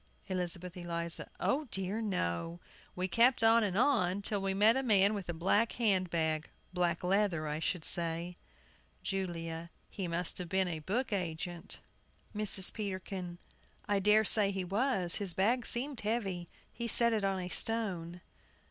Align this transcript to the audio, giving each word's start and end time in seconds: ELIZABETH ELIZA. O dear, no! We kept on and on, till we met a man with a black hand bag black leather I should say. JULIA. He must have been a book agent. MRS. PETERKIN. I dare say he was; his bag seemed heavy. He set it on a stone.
ELIZABETH 0.29 0.75
ELIZA. 0.77 1.29
O 1.39 1.65
dear, 1.65 2.01
no! 2.01 2.59
We 2.95 3.07
kept 3.07 3.43
on 3.43 3.63
and 3.63 3.77
on, 3.77 4.23
till 4.23 4.41
we 4.41 4.55
met 4.55 4.75
a 4.75 4.81
man 4.81 5.13
with 5.13 5.29
a 5.29 5.31
black 5.35 5.73
hand 5.73 6.09
bag 6.09 6.49
black 6.73 7.03
leather 7.03 7.47
I 7.47 7.59
should 7.59 7.85
say. 7.85 8.35
JULIA. 9.03 9.69
He 9.91 10.07
must 10.07 10.39
have 10.39 10.49
been 10.49 10.67
a 10.67 10.79
book 10.79 11.13
agent. 11.13 11.81
MRS. 12.35 12.73
PETERKIN. 12.73 13.37
I 13.87 13.99
dare 13.99 14.23
say 14.23 14.49
he 14.49 14.63
was; 14.63 15.17
his 15.17 15.35
bag 15.35 15.67
seemed 15.67 16.01
heavy. 16.01 16.49
He 16.73 16.87
set 16.87 17.13
it 17.13 17.23
on 17.23 17.39
a 17.39 17.49
stone. 17.49 18.21